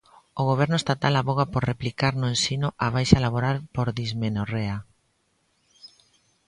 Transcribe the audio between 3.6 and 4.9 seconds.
por dismenorrea.